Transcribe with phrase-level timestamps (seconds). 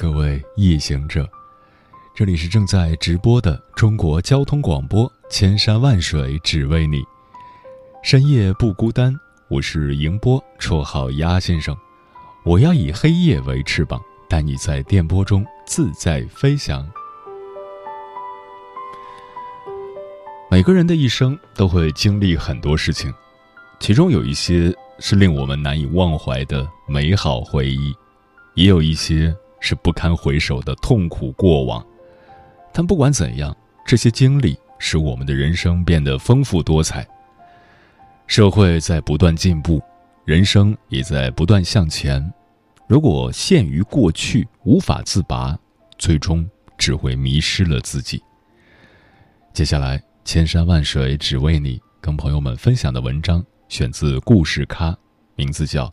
[0.00, 1.28] 各位夜行者，
[2.14, 7.02] 这里是正在直播的中国交通广播，千山万水只为你，
[8.02, 9.14] 深夜不孤单。
[9.50, 11.76] 我是迎波，绰号鸭先生。
[12.46, 16.90] 我要以黑夜为翅膀，带你在电波中自在飞翔。
[20.50, 23.12] 每个人的一生都会经历很多事情，
[23.80, 27.94] 其中有一些是令我们难以忘怀的美好回忆。
[28.54, 31.86] 也有一些是不堪回首的痛苦过往，
[32.72, 37.06] 但不管怎样，这些经历使我们的人生变得丰富多彩。
[38.26, 39.82] 社会在不断进步，
[40.24, 42.32] 人生也在不断向前。
[42.86, 45.56] 如果陷于过去无法自拔，
[45.98, 48.22] 最终只会迷失了自己。
[49.52, 54.96] 接下来，千山万水只为你，跟朋友们分享的文章选自故事咖，
[55.36, 55.92] 名字叫。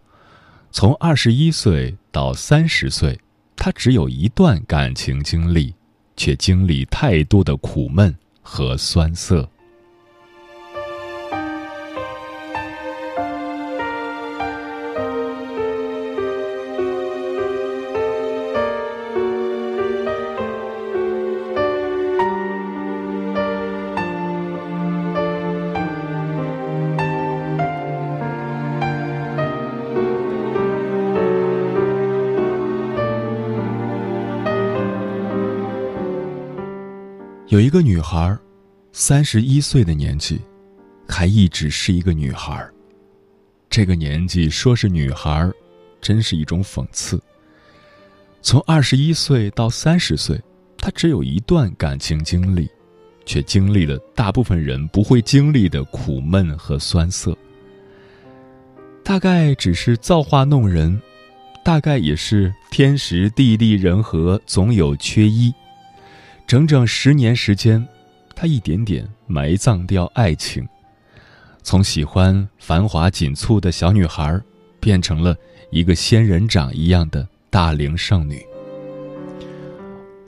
[0.70, 3.20] 从二十一岁到三十岁，
[3.58, 5.74] 他只有一段感情经历，
[6.16, 9.50] 却经历太多的苦闷和酸涩。
[37.58, 38.38] 有一个女孩，
[38.92, 40.40] 三十一岁的年纪，
[41.10, 42.64] 还一直是一个女孩。
[43.68, 45.52] 这个年纪说是女孩，
[46.00, 47.20] 真是一种讽刺。
[48.44, 50.40] 从二十一岁到三十岁，
[50.78, 52.70] 她只有一段感情经历，
[53.26, 57.36] 却经历了大部分人不会经历的苦闷和酸涩。
[59.04, 61.02] 大概只是造化弄人，
[61.66, 65.52] 大概也是天时地利人和总有缺一。
[66.48, 67.86] 整整十年时间，
[68.34, 70.66] 他一点点埋葬掉爱情，
[71.62, 74.40] 从喜欢繁华锦簇的小女孩，
[74.80, 75.36] 变成了
[75.72, 78.42] 一个仙人掌一样的大龄剩女。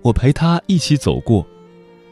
[0.01, 1.47] 我陪他一起走过，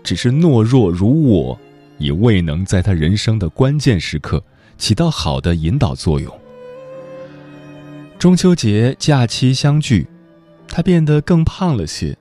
[0.05, 1.59] 只是懦弱如我，
[1.97, 4.41] 也未能在他人生的关键时刻
[4.77, 6.33] 起到好的引导作用。
[8.17, 10.07] 中秋节假期相聚，
[10.69, 12.17] 他变得更胖了些。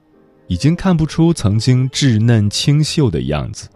[0.48, 3.68] 已经看不出曾经稚嫩清秀的样子，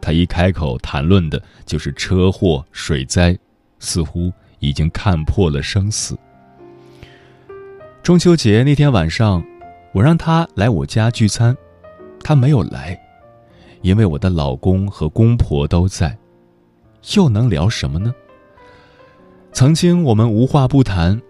[0.00, 3.36] 他一开口谈论的就是车祸、水灾，
[3.78, 6.18] 似乎已经看破了生死。
[8.02, 9.44] 中秋节那天晚上，
[9.92, 11.56] 我让他来我家聚餐，
[12.24, 12.98] 他没有来，
[13.82, 16.18] 因为我的老公和公婆都在，
[17.14, 18.12] 又能聊什么呢？
[19.52, 21.20] 曾经我们无话不谈，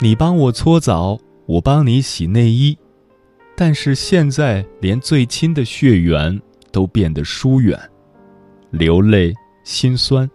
[0.00, 2.76] 你帮我搓澡，我帮你洗内衣。
[3.60, 7.76] 但是现在，连最亲的血缘都变得疏远，
[8.70, 10.30] 流泪心酸。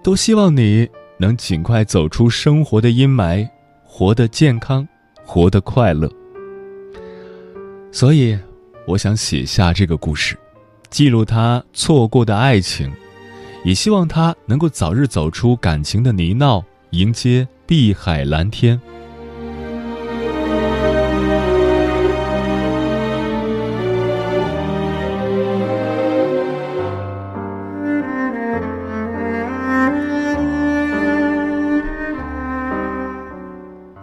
[0.00, 0.88] 都希望你
[1.18, 3.44] 能尽快走出生活的阴霾，
[3.82, 4.86] 活得健康，
[5.24, 6.08] 活得快乐。
[7.90, 8.38] 所以，
[8.86, 10.38] 我想写下这个故事，
[10.90, 12.92] 记录他错过的爱情，
[13.64, 18.80] 也希望他能够早日走出感情的泥淖，迎接碧海蓝天。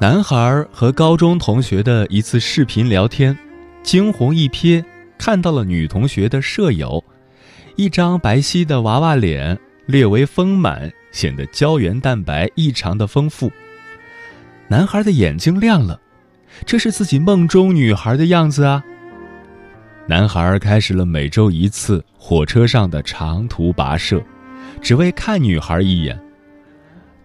[0.01, 3.37] 男孩和高中同学的一次视频聊天，
[3.83, 4.83] 惊鸿一瞥，
[5.15, 7.03] 看到了女同学的舍友，
[7.75, 9.55] 一张白皙的娃娃脸，
[9.85, 13.51] 略微丰满，显得胶原蛋白异常的丰富。
[14.67, 16.01] 男孩的眼睛亮了，
[16.65, 18.83] 这是自己梦中女孩的样子啊！
[20.07, 24.19] 男孩开始了每周一次火车上的长途跋涉，
[24.81, 26.19] 只为看女孩一眼。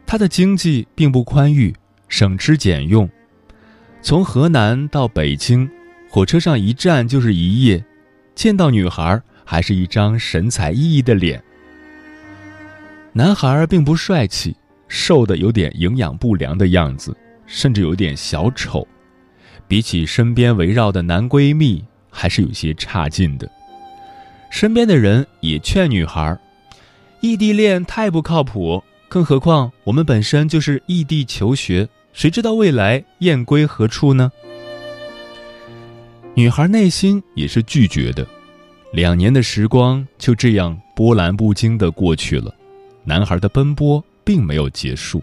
[0.06, 1.74] 他的经济并不宽裕。
[2.08, 3.08] 省吃俭用，
[4.00, 5.68] 从河南到北京，
[6.08, 7.84] 火车上一站就是一夜，
[8.34, 11.42] 见到女孩还是一张神采奕奕的脸。
[13.12, 14.54] 男孩并不帅气，
[14.88, 17.16] 瘦的有点营养不良的样子，
[17.46, 18.86] 甚至有点小丑，
[19.66, 23.50] 比起身边围绕的男闺蜜，还是有些差劲的。
[24.50, 26.38] 身边的人也劝女孩，
[27.20, 28.82] 异地恋太不靠谱，
[29.16, 34.30] 更何况我们本身就是异地求学，谁知道未来燕归何处呢？
[36.34, 38.26] 女孩内心也是拒绝的。
[38.92, 42.54] 两年的时光就这样波澜不惊的过去了，
[43.04, 45.22] 男孩的奔波并没有结束，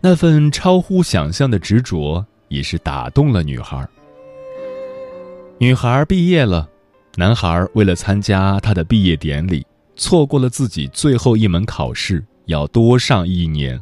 [0.00, 3.84] 那份超乎想象的执着也是打动了女孩。
[5.58, 6.68] 女孩毕业了。
[7.16, 9.66] 男孩为了参加他的毕业典礼，
[9.96, 13.80] 错过了自己最后一门考试，要多上一年。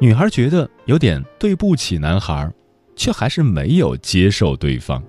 [0.00, 2.50] 女孩觉得有点对不起男孩，
[2.96, 5.02] 却还是没有接受对方。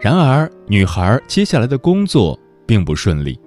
[0.00, 3.38] 然而，女孩接下来的工作并不顺利，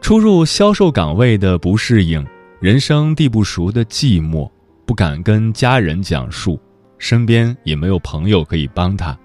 [0.00, 2.26] 初入销售岗位的不适应，
[2.60, 4.50] 人生地不熟的寂寞，
[4.86, 6.58] 不敢跟家人讲述，
[6.98, 9.16] 身边也没有朋友可以帮她。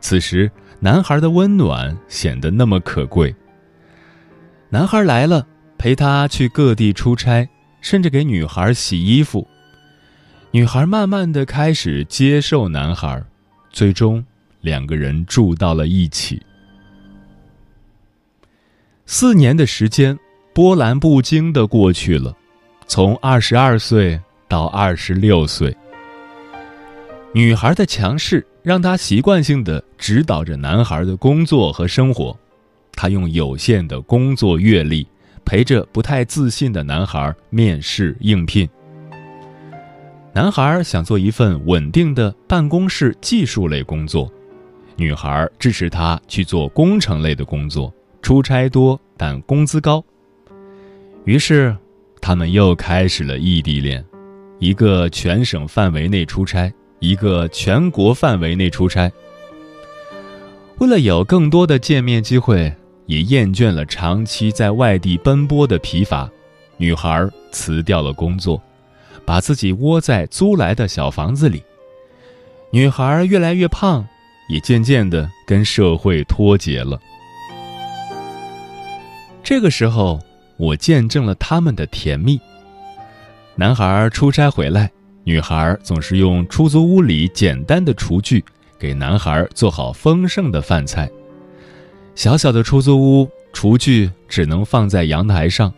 [0.00, 0.50] 此时，
[0.80, 3.34] 男孩的温暖显得那么可贵。
[4.68, 5.46] 男孩来了，
[5.78, 7.48] 陪她去各地出差，
[7.80, 9.46] 甚至给女孩洗衣服。
[10.50, 13.22] 女孩慢慢的开始接受男孩，
[13.70, 14.24] 最终
[14.60, 16.42] 两个人住到了一起。
[19.06, 20.18] 四年的时间，
[20.52, 22.36] 波澜不惊的过去了，
[22.86, 25.76] 从二十二岁到二十六岁。
[27.32, 28.46] 女孩的强势。
[28.66, 32.36] 让她习惯性的指导着男孩的工作和生活，
[32.96, 35.06] 他用有限的工作阅历
[35.44, 38.68] 陪着不太自信的男孩面试应聘。
[40.32, 44.28] 男孩想做一份稳定的办公室技术类工作，
[44.96, 50.04] 女孩支持他去做工程类的工作，出差多但工资高。
[51.24, 51.76] 于是，
[52.20, 54.04] 他们又开始了异地恋，
[54.58, 56.72] 一个全省范围内出差。
[56.98, 59.12] 一个全国范围内出差，
[60.78, 62.74] 为了有更多的见面机会，
[63.06, 66.30] 也厌倦了长期在外地奔波的疲乏，
[66.76, 68.60] 女孩辞掉了工作，
[69.24, 71.62] 把自己窝在租来的小房子里。
[72.70, 74.06] 女孩越来越胖，
[74.48, 77.00] 也渐渐的跟社会脱节了。
[79.42, 80.20] 这个时候，
[80.56, 82.40] 我见证了他们的甜蜜。
[83.54, 84.90] 男孩出差回来。
[85.28, 88.44] 女孩总是用出租屋里简单的厨具
[88.78, 91.10] 给男孩做好丰盛的饭菜。
[92.16, 95.70] 小小的出租屋，厨具只能放在阳台上。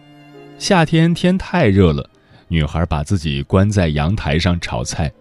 [0.56, 2.08] 夏天天太热了，
[2.46, 5.12] 女孩把自己关在阳台上炒菜。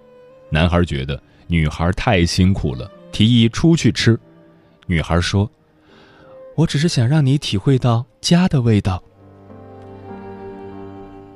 [0.51, 4.17] 男孩觉得女孩太辛苦了，提议出去吃。
[4.85, 5.49] 女孩说
[6.55, 9.01] ：“我只是想让你体会到家的味道。”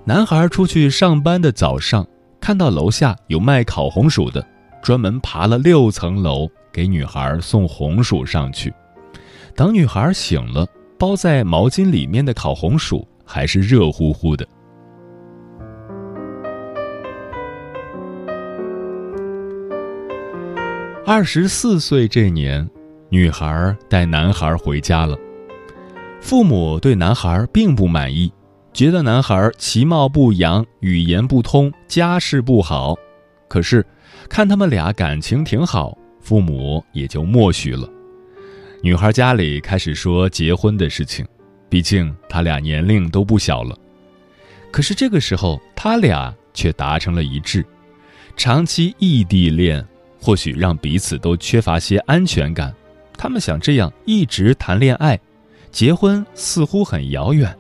[0.05, 2.07] 男孩出去上班的早上。
[2.39, 4.43] 看到楼下有卖烤红薯的，
[4.81, 8.73] 专门爬了六层楼给女孩送红薯上去。
[9.61, 10.67] 等女孩醒了，
[10.97, 14.43] 包在毛巾里面的烤红薯还是热乎乎的。
[21.05, 22.67] 二十四岁这年，
[23.09, 25.15] 女孩带男孩回家了，
[26.19, 28.33] 父母对男孩并不满意。
[28.73, 32.95] 觉得男孩其貌不扬，语言不通，家世不好，
[33.47, 33.85] 可是
[34.27, 37.87] 看他们俩感情挺好，父母也就默许了。
[38.83, 41.23] 女孩家里开始说结婚的事情，
[41.69, 43.77] 毕竟他俩年龄都不小了。
[44.71, 47.63] 可是这个时候，他俩却达成了一致：
[48.35, 49.85] 长期异地恋
[50.19, 52.73] 或许让彼此都缺乏些安全感，
[53.15, 55.19] 他们想这样一直谈恋爱，
[55.69, 57.55] 结婚似乎很遥远。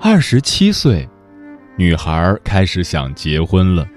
[0.00, 1.08] 二十七岁，
[1.76, 3.88] 女孩开始想结婚了，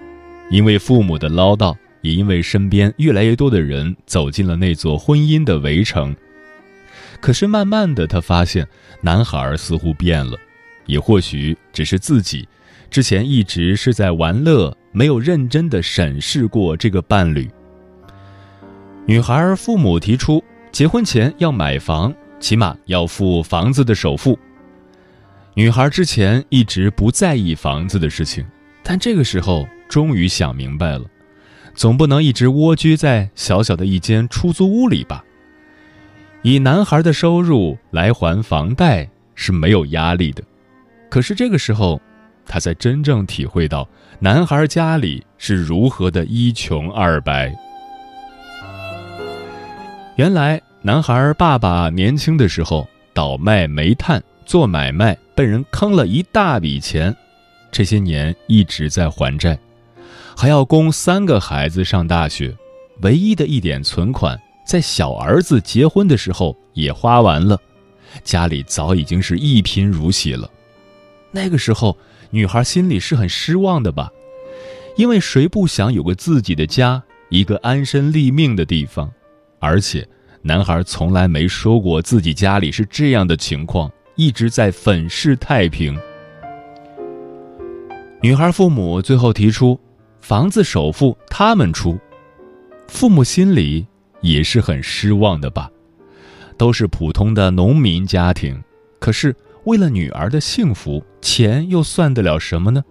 [0.49, 6.15] 因为父母的唠叨，也因为身边越来越多的人走进了那座婚姻的围城。
[7.19, 8.65] 可是慢慢的，她发现
[9.01, 10.37] 男孩似乎变了，
[10.85, 12.47] 也或许只是自己
[12.89, 17.49] 之前一直是在玩乐，没有认真的审视过这个伴侣。
[19.05, 24.39] 女孩父母提出结婚前要买房，起码要付房子的首付。
[25.57, 28.45] 女孩之前一直不在意房子的事情，
[28.83, 31.05] 但这个时候终于想明白了，
[31.73, 35.23] 总不能一直蜗居在小小的一间出租屋里吧？
[36.41, 40.43] 以男孩的收入来还房贷是没有压力的，
[41.09, 42.01] 可是这个时候，
[42.45, 43.87] 他才真正体会到
[44.19, 47.55] 男孩家里是如何的一穷二白。
[50.17, 52.85] 原来，男孩爸爸年轻的时候。
[53.15, 57.15] 倒卖煤炭做买卖，被人坑了一大笔钱，
[57.69, 59.59] 这些年一直在还债，
[60.35, 62.55] 还要供三个孩子上大学，
[63.01, 67.59] 唯一的一点存款在小儿子结婚的时候也花完了，
[68.23, 70.49] 家里早已经是一贫如洗了。
[71.31, 71.97] 那个时候，
[72.29, 74.09] 女孩心里是很失望的吧？
[74.95, 79.11] 因为谁不想有个自己的家，一个安身立命的地方？
[79.59, 80.07] 而且，
[80.41, 85.97] 男孩从来没说过自己家里是这样的情况，一直在粉饰太平。
[88.21, 89.79] 女孩父母最后提出，
[90.19, 91.99] 房子首付他们出，
[92.87, 93.85] 父母心里
[94.21, 95.69] 也是很失望的吧？
[96.57, 98.59] 都是普通的农民家庭，
[98.99, 102.83] 可是为了女儿的幸福，钱又算得了什么呢？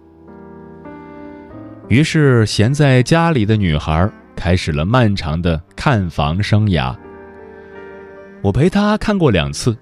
[1.89, 6.95] 于是，闲在家里的女孩开始了漫长的看房生涯。
[8.41, 9.77] 我陪她看过两次，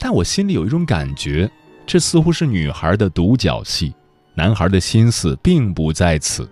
[0.00, 1.48] 但我心里有一种感觉，
[1.86, 3.94] 这似乎是女孩的独角戏，
[4.34, 6.48] 男孩的心思并不在此。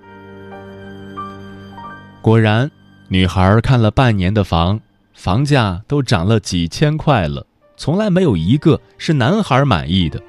[2.21, 2.71] 果然，
[3.09, 4.79] 女孩看了半年的房，
[5.15, 10.23] 房价都涨了几千块了，从来没有一个是男孩满意的。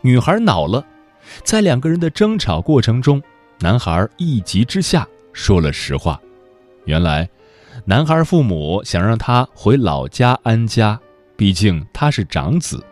[0.00, 0.84] 女孩恼了，
[1.44, 3.22] 在两个人的争吵过程中。
[3.62, 6.18] 男孩一急之下说了实话，
[6.86, 7.28] 原来，
[7.84, 10.98] 男孩父母想让他回老家安家，
[11.40, 12.84] 毕竟他是长子。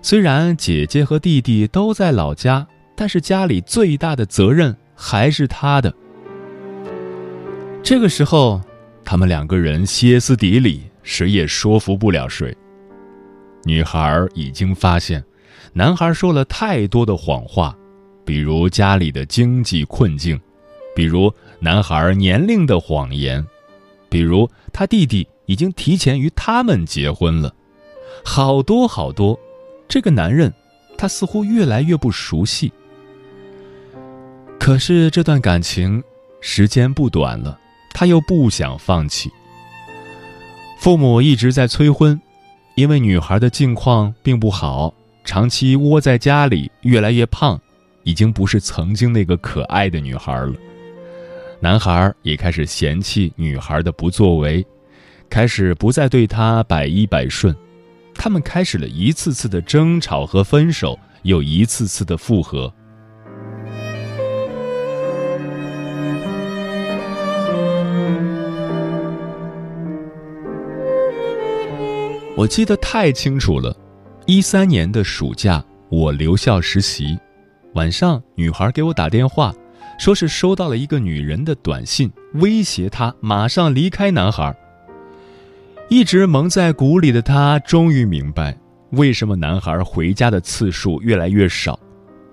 [0.00, 5.92] 虽然姐姐和弟弟都在老家，但是家里最大的责任还是他的。
[7.82, 8.62] 这个时候，
[9.04, 12.56] 他们两个人歇斯底里，谁也说服不了谁。
[13.64, 15.24] 女孩已经发现，
[15.72, 17.76] 男孩说了太多的谎话。
[18.24, 20.40] 比如家里的经济困境，
[20.94, 23.44] 比如男孩年龄的谎言，
[24.08, 27.52] 比如他弟弟已经提前与他们结婚了，
[28.28, 29.38] 好多好多。
[29.88, 30.52] 这个男人，
[30.98, 32.72] 他似乎越来越不熟悉。
[34.58, 36.02] 可是这段感情
[36.40, 37.56] 时间不短了，
[37.94, 39.30] 他又不想放弃。
[40.80, 42.20] 父母一直在催婚，
[42.74, 44.92] 因为女孩的境况并不好，
[45.24, 47.58] 长期窝在家里，越来越胖。
[48.02, 50.54] 已经不是曾经那个可爱的女孩了，
[51.58, 54.64] 男孩也开始嫌弃女孩的不作为，
[55.28, 57.52] 开始不再对她百依百顺，
[58.18, 62.72] 他们开始了一次次的争吵和分手，又一次次的复合。
[72.36, 73.74] 我记得太清楚了，
[74.26, 77.18] 一三年的暑假，我留校实习。
[77.74, 79.54] 晚上，女孩给我打电话，
[79.98, 84.54] 说是收到了一个女人的短信，威胁她马上离开男孩。
[85.88, 88.58] 一直蒙在鼓里的他，终于明白
[88.90, 91.78] 为什么男孩回家的次数越来越少，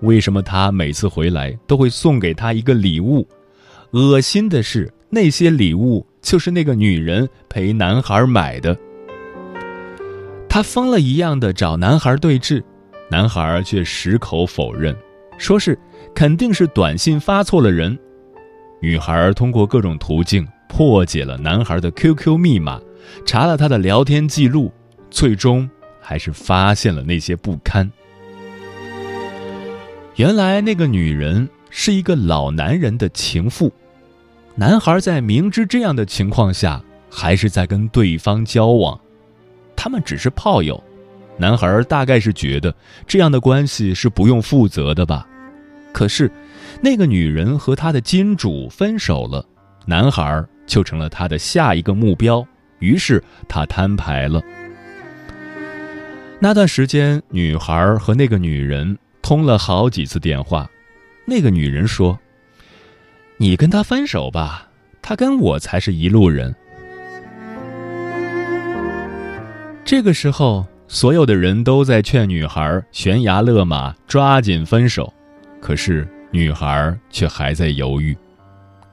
[0.01, 3.27] 为什么他每次回来都会送给他一个礼物。
[3.91, 8.75] 恶心的是，那些礼物就是那个女人陪男孩买的。
[10.49, 12.63] 他疯了一样的找男孩对峙，
[13.11, 14.95] 男孩却矢口否认。
[15.37, 15.77] 说是
[16.15, 17.95] 肯定是短信发错了人，
[18.81, 22.79] 女孩通过各种途径破解了男孩的 QQ 密码，
[23.25, 24.71] 查了他的聊天记录，
[25.09, 25.69] 最终
[26.01, 27.89] 还是发现了那些不堪。
[30.15, 33.71] 原来那个女人是一个老男人的情妇，
[34.55, 38.99] 男孩在明知这样的情况下，还是在跟对方交往，
[39.75, 40.81] 他们只是炮友。
[41.35, 42.73] 男孩大概是觉得
[43.07, 45.27] 这样的关系是不用负责的吧，
[45.91, 46.31] 可是，
[46.79, 49.43] 那个女人和他的金主分手了，
[49.87, 52.45] 男孩就成了他的下一个目标，
[52.83, 54.41] 于是他摊牌了。
[56.39, 60.69] 那段时间，女孩和那个女人通了好几次电话，
[61.25, 62.19] 那个女人说
[63.39, 64.67] ：“你跟他分手吧，
[65.01, 66.53] 他跟我才是一路人。”
[69.85, 70.67] 这个时候。
[70.85, 75.11] 所有的人都在劝女孩悬崖勒马，抓紧分手，
[75.59, 78.15] 可是女孩却还在犹豫。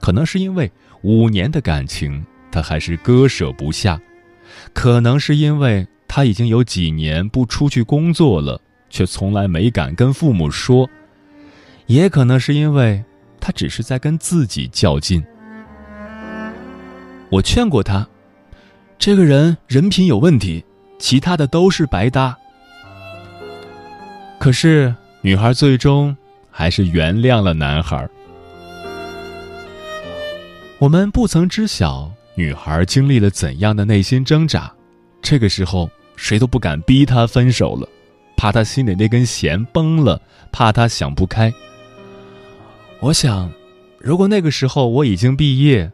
[0.00, 0.70] 可能是因为
[1.02, 3.98] 五年的感情，他还是割舍不下；
[4.72, 10.88] 可能是因为他已经有几年不出去工作了，却从来没敢跟父母说；
[11.86, 13.04] 也可能是因为
[13.40, 15.24] 他只是在跟自己较劲。
[17.30, 18.06] 我劝过他，
[18.98, 20.64] 这个人人品有问题。
[20.98, 22.36] 其他的都是白搭。
[24.38, 26.14] 可是女孩最终
[26.50, 28.06] 还是原谅了男孩。
[30.78, 34.72] 我们不曾知晓女孩经历了怎样的内心挣扎。
[35.20, 37.88] 这个时候，谁都不敢逼她分手了，
[38.36, 40.20] 怕她心里那根弦崩了，
[40.50, 41.52] 怕她想不开。
[43.00, 43.50] 我想，
[43.98, 45.90] 如果那个时候我已经毕业，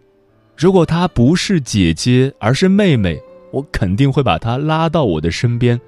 [0.57, 3.21] 如果她不是姐姐而是妹妹，
[3.53, 5.81] 我肯定会把她拉到我的身边，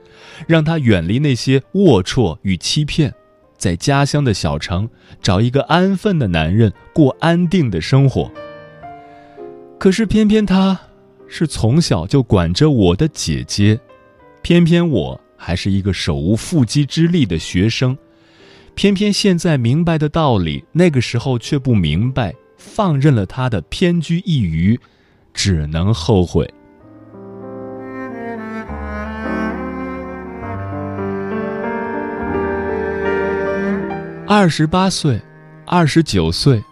[0.46, 3.12] 让她远离那些龌龊与欺骗。
[3.56, 4.88] 在家乡的小城
[5.20, 8.30] 找一个安分的男人过安定的生活。
[9.78, 10.78] 可是偏偏她，
[11.28, 13.78] 是从小就管着我的姐姐，
[14.42, 17.96] 偏偏我还是一个手无缚鸡之力的学生，
[18.74, 24.80] 偏偏现在明白的道理，那个时候却不明白，放任了她的偏居一隅，
[25.32, 26.52] 只能后悔。
[34.26, 35.18] 二十八岁，
[35.64, 36.62] 二十九岁，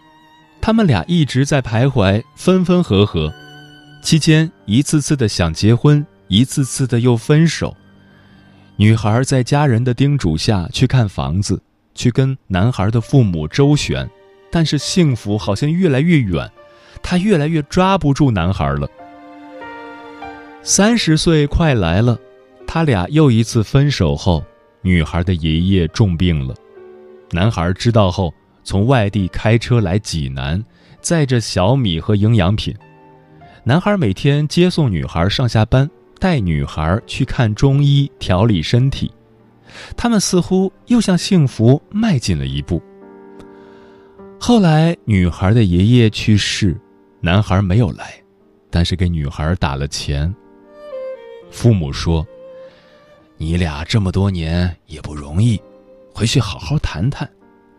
[0.67, 3.33] 他们俩一直在徘徊，分分合合，
[4.03, 7.77] 期间一次次的想结婚，一次次的又分手。
[8.75, 11.63] 女孩在家人的叮嘱下去看房子，
[11.95, 14.11] 去跟男孩的父母周旋，
[14.51, 16.51] 但是幸福好像越来越远，
[17.01, 18.89] 她越来越抓不住男孩了。
[20.65, 22.19] 三十岁快来了，
[22.67, 24.45] 他俩又一次分手后，
[24.83, 26.53] 女孩的爷爷重病了。
[27.31, 28.35] 男孩知道后，
[28.67, 30.63] 从外地开车来济南，
[31.01, 32.75] 载着小米和营养品。
[33.63, 39.09] 男孩每天接送女孩上下班，带女孩去看中医调理身体。
[39.97, 42.83] 他们似乎又向幸福迈进了一步。
[44.41, 46.77] 后来，女孩的爷爷去世，
[47.21, 48.21] 男孩没有来，
[48.69, 50.35] 但是给女孩打了钱。
[51.53, 52.27] 父母说
[53.39, 55.61] ：“你俩这么多年也不容易。”
[56.13, 57.31] 回去好好谈谈，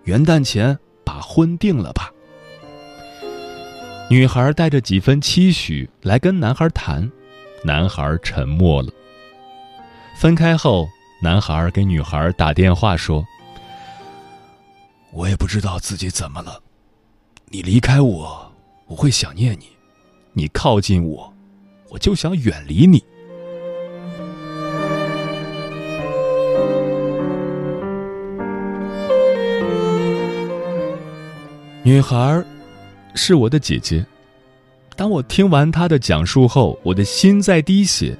[0.08, 2.10] 元旦前把婚定了吧。
[4.10, 7.12] 女孩带着几分期许来跟男孩谈，
[7.62, 8.90] 男孩沉默了。
[10.18, 10.88] 分开后，
[11.22, 13.22] 男孩给女孩打电话说
[15.12, 16.62] ：“我也不知道自己怎么了，
[17.50, 18.50] 你离开我，
[18.86, 19.66] 我会想念你；
[20.32, 21.34] 你靠近我，
[21.90, 23.04] 我就想远离你。”
[31.88, 32.44] 女孩，
[33.16, 34.06] 是我的姐姐。
[34.98, 38.14] 当我听完她的讲述后，我的心在滴血。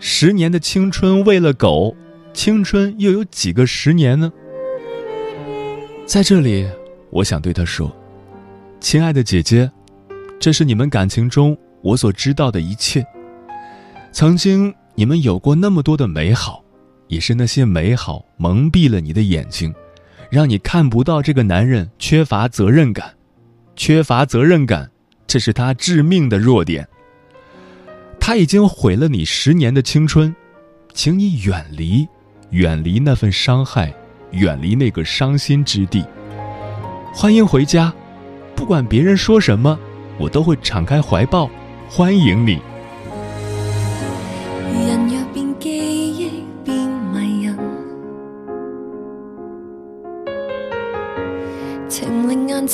[0.00, 1.94] 十年的青春喂了狗，
[2.34, 4.32] 青春又有几个十年呢？
[6.04, 6.68] 在这里，
[7.10, 7.96] 我想对她说
[8.82, 9.70] ：“亲爱的姐姐，
[10.40, 13.06] 这是你们感情中我所知道的一切。
[14.10, 16.64] 曾经你们有过那么多的美好，
[17.06, 19.72] 也是那些美好蒙蔽了你的眼睛。”
[20.32, 23.12] 让你看不到这个男人缺乏责任感，
[23.76, 24.90] 缺乏责任感，
[25.26, 26.88] 这是他致命的弱点。
[28.18, 30.34] 他已经毁了你十年的青春，
[30.94, 32.08] 请你远离，
[32.48, 33.92] 远离那份伤害，
[34.30, 36.02] 远离那个伤心之地。
[37.12, 37.92] 欢迎回家，
[38.56, 39.78] 不管别人说什么，
[40.16, 41.50] 我都会敞开怀抱，
[41.90, 42.58] 欢迎你。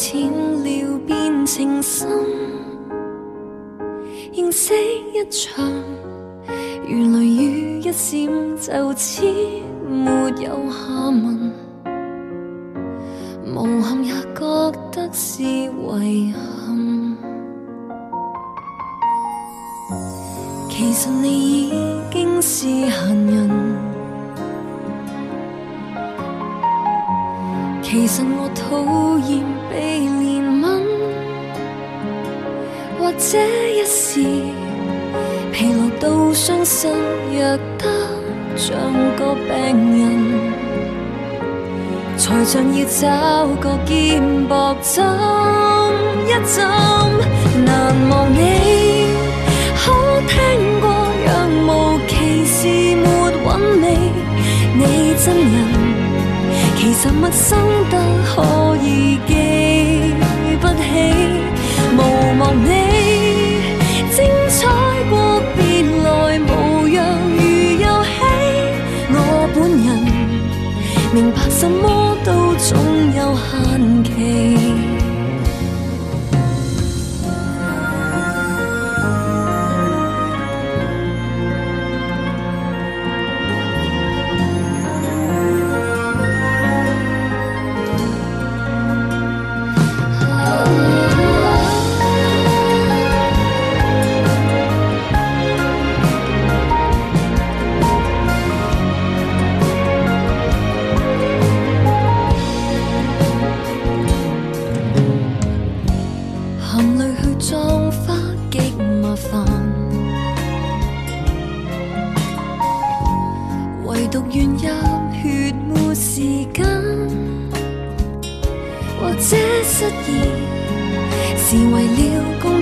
[0.01, 2.09] 浅了变情深，
[4.33, 4.73] 认识
[5.13, 5.69] 一场，
[6.87, 9.27] 如雷雨一闪，就此
[9.89, 10.09] 没
[10.41, 11.53] 有下文。
[13.57, 17.17] 无憾也觉得是遗憾。
[20.71, 21.73] 其实你已
[22.13, 23.51] 经是闲人。
[27.83, 30.65] 其实我讨厌被怜悯，
[32.99, 33.39] 或者
[33.71, 34.23] 一时
[35.53, 36.91] 疲劳到伤心，
[37.33, 37.39] 弱
[37.79, 37.85] 得
[38.57, 38.77] 像
[39.17, 39.51] 个病
[39.99, 40.01] 人，
[42.17, 45.05] 才像要找个肩膊枕
[46.27, 46.57] 一枕。
[47.65, 47.69] 难
[48.09, 48.37] 忘你，
[49.77, 49.83] 可
[50.29, 50.35] 听
[50.81, 50.87] 过
[51.25, 51.29] 若
[51.67, 51.69] 无
[52.07, 52.13] 其
[52.45, 52.57] 事
[52.97, 53.07] 没
[53.45, 53.47] 韵
[53.83, 53.85] 味，
[54.75, 54.81] 你
[55.25, 55.57] 真人。
[56.77, 57.59] 其实陌生
[57.91, 58.37] 得可
[58.85, 58.87] 以
[59.27, 59.31] 记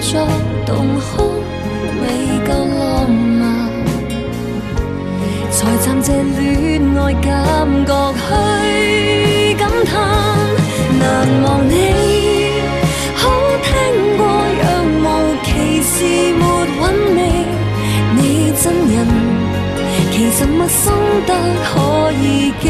[0.09, 0.25] 作
[0.65, 1.43] 洞窟，
[2.01, 2.05] 未
[2.47, 3.69] 够浪漫，
[5.51, 9.99] 才暂借恋爱感觉去感叹。
[11.01, 11.03] 难
[11.43, 11.73] 忘你，
[13.17, 13.21] 好
[13.65, 13.67] 听
[14.17, 14.23] 过，
[14.63, 14.65] 若
[15.03, 15.05] 无
[15.43, 15.95] 其事
[16.39, 16.41] 没
[16.79, 16.83] 韵
[17.17, 17.19] 味，
[18.15, 18.95] 你真人，
[20.13, 20.95] 其实陌生
[21.27, 22.65] 得可以记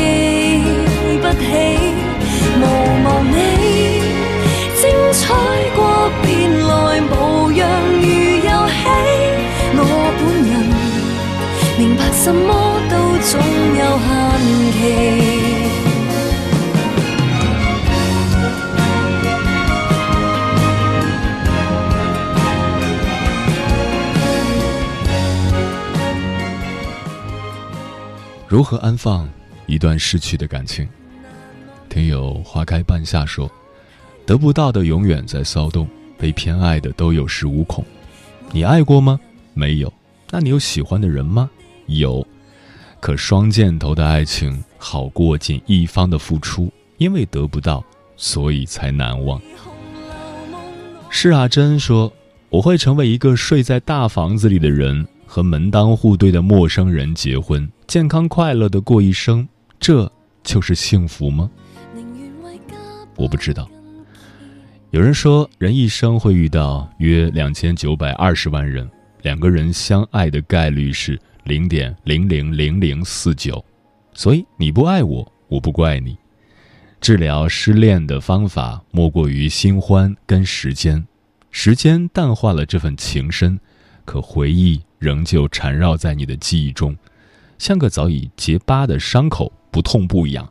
[1.20, 1.44] 不起，
[2.62, 2.64] 无
[3.04, 3.36] 望你，
[4.80, 5.22] 精彩
[5.76, 5.84] 过。
[12.26, 14.80] 什么都总有限期。
[28.48, 29.28] 如何安放
[29.66, 30.88] 一段逝去的感情？
[31.88, 33.48] 听友花开半夏说
[34.26, 35.86] ：“得不到的永远在骚动，
[36.18, 37.84] 被偏爱的都有恃无恐。
[38.50, 39.20] 你爱过吗？
[39.54, 39.92] 没有。
[40.28, 41.48] 那你有喜欢的人吗？
[41.86, 42.26] 有。
[43.00, 47.84] 可双箭头的爱情好过仅一方的付出，因为得不到，
[48.16, 49.40] 所以才难忘。”
[51.10, 52.12] 是啊珍说
[52.50, 59.46] ：“我会成为一个睡在大房子里的人。”和门当户对的陌生人结婚，健康快乐的过一生，
[59.80, 60.10] 这
[60.44, 61.50] 就是幸福吗？
[63.16, 63.68] 我不知道。
[64.92, 68.88] 有人说，人一生会遇到约两千九百二十万人，
[69.22, 73.64] 两个人相爱的概率是零点零零零零四九，
[74.12, 76.18] 所以你不爱我，我不怪你。
[77.00, 81.06] 治疗失恋的方法莫过于新欢跟时间，
[81.50, 83.58] 时间淡化了这份情深，
[84.04, 84.82] 可回忆。
[84.98, 86.96] 仍旧缠绕在你的记忆中，
[87.58, 90.50] 像个早已结疤的伤口，不痛不痒。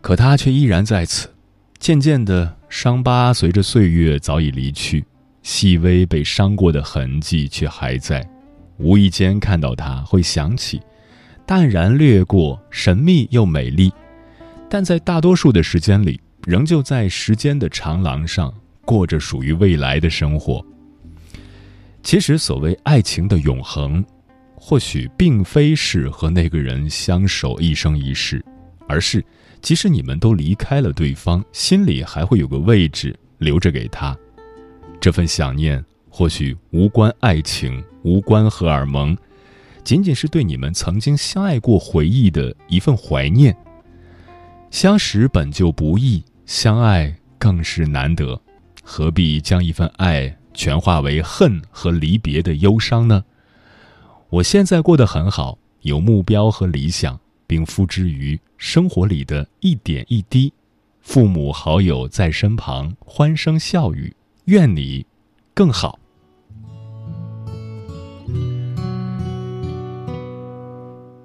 [0.00, 1.30] 可它却依然在此。
[1.78, 5.04] 渐渐的，伤疤随着岁月早已离去，
[5.44, 8.28] 细微被伤过的痕迹却还在。
[8.78, 10.80] 无意间看到它，会想起，
[11.46, 13.92] 淡然掠过，神秘又美丽。
[14.68, 18.52] 但在大多数的时间里，仍旧在时间的长廊上
[18.84, 20.64] 过着属于未来的生活。
[22.02, 24.04] 其实，所谓爱情的永恒，
[24.54, 28.44] 或许并非是和那个人相守一生一世，
[28.88, 29.24] 而是
[29.60, 34.16] 即使你们都离开了对方，心里还会有个位置留着给他。
[35.00, 39.16] 这份想念或许无关爱情，无关荷尔蒙，
[39.82, 43.56] 仅仅是对你们曾经相爱过回忆的一份怀念。
[44.70, 48.38] 相识本就不易，相爱更是难得，
[48.84, 50.36] 何必将一份爱？
[50.52, 53.24] 全化为恨和离别的忧伤呢？
[54.28, 60.52] 我现在过得很好，有目标和理想，并付之于生活里的一点一滴。
[61.00, 64.14] 父母好友在身旁，欢声笑语。
[64.44, 65.06] 愿你
[65.54, 65.98] 更好。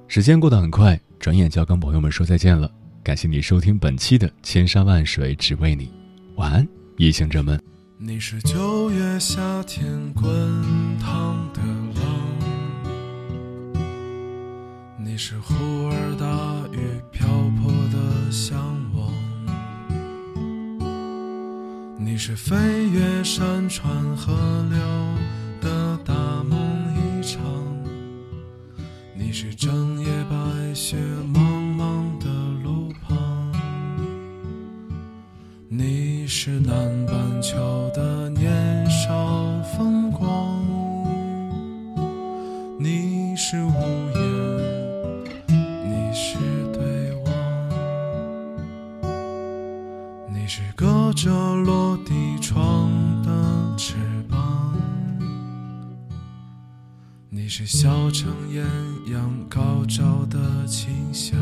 [0.10, 2.72] 时间过得很快，转眼就要跟朋友们说再见了。
[3.04, 5.86] 感谢你收听本期的《千山万水只为你》，
[6.38, 6.66] 晚安，
[6.96, 7.62] 夜行者们。
[7.98, 10.24] 你是九月夏天滚
[10.98, 11.62] 烫的
[12.00, 12.02] 浪，
[14.98, 15.54] 你是忽
[15.90, 16.26] 而大
[16.74, 16.80] 雨
[17.12, 17.28] 瓢
[17.60, 18.58] 泼的向
[18.94, 19.12] 往，
[22.00, 22.56] 你是飞
[22.90, 24.34] 越山川河
[24.70, 24.80] 流
[29.40, 30.98] 是整夜白雪
[31.32, 31.57] 茫
[59.08, 61.40] 艳阳高照的清香，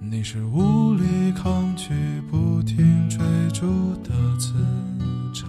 [0.00, 3.18] 你是无力抗拒不停追
[3.52, 4.54] 逐的磁
[5.32, 5.48] 场，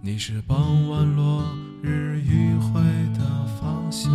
[0.00, 1.44] 你是傍晚落
[1.82, 2.80] 日余晖
[3.18, 4.10] 的方向，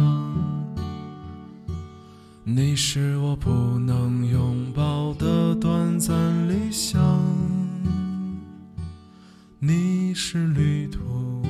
[2.44, 7.22] 你是我不能拥抱的短暂理想，
[9.60, 11.43] 你是旅途。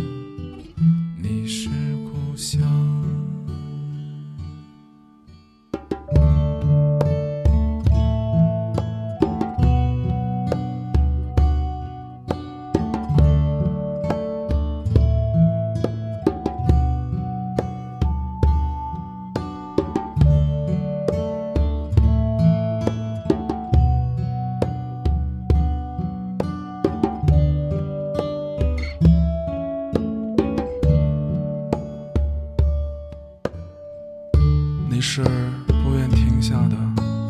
[35.16, 35.22] 是
[35.68, 36.76] 不愿停下的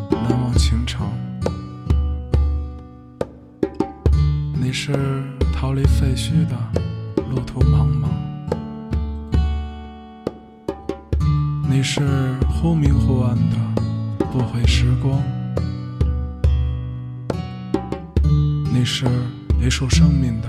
[0.10, 1.12] 难忘情长，
[4.54, 4.94] 你是
[5.54, 6.56] 逃离废墟的
[7.30, 8.08] 路途茫茫，
[11.70, 12.00] 你是
[12.50, 13.58] 忽明忽暗的
[14.32, 15.22] 不悔时光，
[18.74, 19.06] 你是
[19.60, 20.48] 一束生命的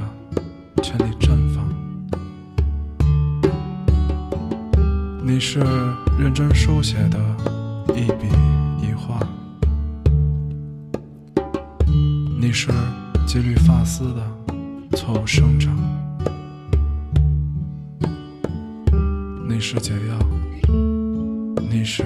[5.46, 5.60] 是
[6.18, 7.18] 认真书写的
[7.94, 8.26] 一笔
[8.80, 9.20] 一画，
[12.40, 12.72] 你是
[13.26, 15.76] 几缕发丝的错误生长，
[19.46, 20.18] 你是解药，
[21.70, 22.02] 你是